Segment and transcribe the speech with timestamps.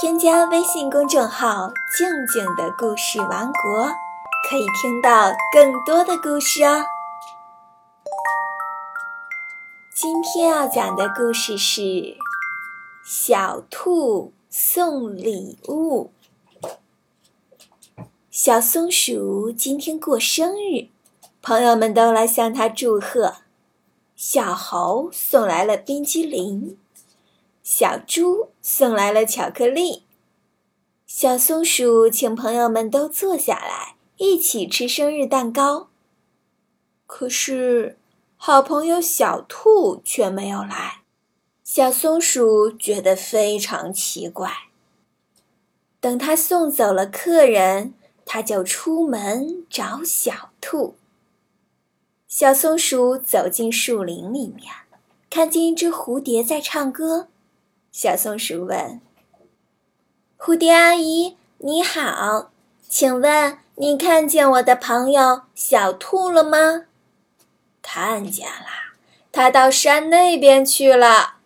[0.00, 3.86] 添加微信公众号“静静的故事王国”，
[4.48, 6.86] 可以听到更多的故事哦。
[9.94, 11.82] 今天要讲的故事是
[13.04, 16.10] 《小兔送礼物》。
[18.30, 20.88] 小松鼠今天过生日，
[21.42, 23.34] 朋友们都来向它祝贺。
[24.16, 26.78] 小猴送来了冰激凌。
[27.72, 30.02] 小猪送来了巧克力，
[31.06, 35.88] 小松鼠请朋友们都坐下来一起吃生日蛋糕。
[37.06, 37.96] 可是，
[38.36, 41.02] 好朋友小兔却没有来，
[41.62, 44.50] 小松鼠觉得非常奇怪。
[46.00, 47.94] 等他送走了客人，
[48.26, 50.96] 他就出门找小兔。
[52.26, 54.72] 小松鼠走进树林里面，
[55.30, 57.28] 看见一只蝴蝶在唱歌。
[57.92, 59.00] 小松鼠问
[60.38, 62.52] ：“蝴蝶阿姨，你好，
[62.88, 66.86] 请问你看见我的朋友小兔了吗
[67.82, 68.94] ？”“看见了，
[69.32, 71.38] 它到山那边去了。”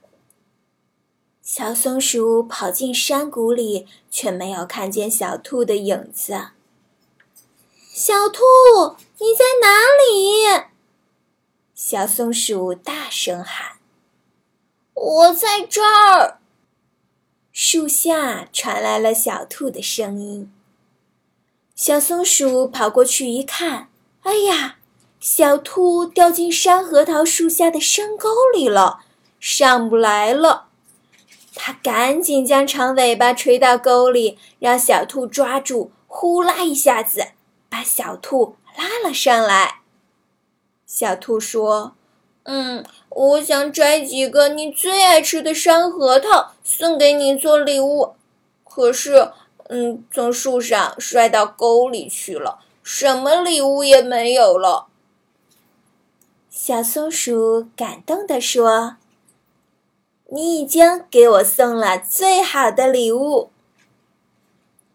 [1.41, 6.49] 小松鼠跑进山谷里，却没有看见小兔的影子。
[7.91, 8.43] “小兔，
[9.19, 10.65] 你在哪里？”
[11.75, 13.79] 小松鼠大声喊。
[14.95, 16.39] 我在这儿。
[17.53, 20.53] 树下传来了小兔的声音。
[21.75, 23.89] 小松鼠跑过去一看，
[24.23, 24.77] 哎呀，
[25.21, 29.01] 小兔掉进山核桃树下的深沟里了，
[29.39, 30.69] 上不来了。
[31.55, 37.29] 它赶紧将长尾巴垂到沟里，让小兔抓住，呼啦一下子
[37.69, 39.83] 把小兔拉了上来。
[40.87, 41.95] 小兔说。
[42.45, 48.15] 嗯，我想摘几个你最爱吃的山核桃送给你做礼物，
[48.65, 49.33] 可是，
[49.69, 54.87] 嗯，从树上摔到沟里去了，什么礼物也没有了。
[56.51, 58.97] 小松鼠感动地说
[60.31, 63.51] ：“你已经给我送了最好的礼物。”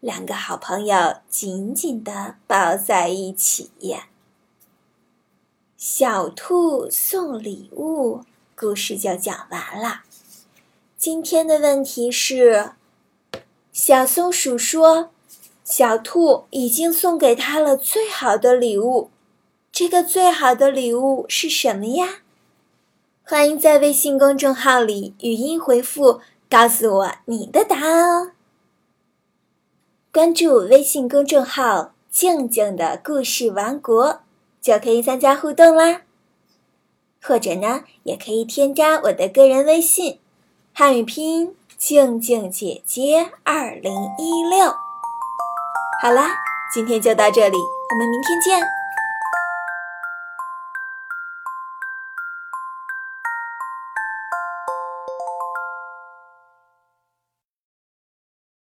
[0.00, 3.70] 两个好朋友紧紧地抱在一起。
[5.82, 8.20] 小兔送礼物，
[8.54, 10.02] 故事就讲完了。
[10.98, 12.72] 今天的问题是：
[13.72, 15.08] 小松鼠说，
[15.64, 19.08] 小兔已经送给他了最好的礼物，
[19.72, 22.18] 这个最好的礼物是什么呀？
[23.24, 26.20] 欢迎在微信公众号里语音回复，
[26.50, 28.32] 告诉我你的答案哦。
[30.12, 34.20] 关注微信公众号“静静的故事王国”。
[34.60, 36.02] 就可以参加互动啦，
[37.22, 40.20] 或者呢，也可以添加我的个人微信，
[40.74, 44.66] 汉语拼音静静姐姐二零一六。
[46.02, 46.30] 好啦，
[46.74, 48.79] 今天就到这里，我们明天见。